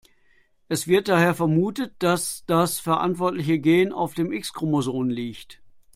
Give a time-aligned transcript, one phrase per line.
[0.67, 5.61] Es wird daher vermutet, dass das verantwortliche Gen auf dem X-Chromosom liegt.